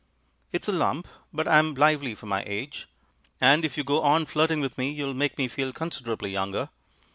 [0.51, 2.87] It's a lump, but I'm lively for my age
[3.39, 6.69] and if you go on flirting with me you'll make me feel considerably younger.